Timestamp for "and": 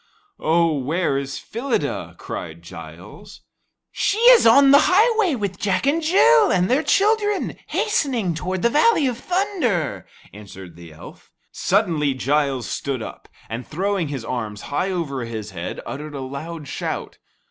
5.85-6.01, 6.51-6.71, 13.47-13.63